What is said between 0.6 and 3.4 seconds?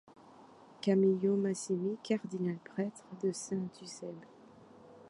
Camillo Massimi, cardinal-prêtre de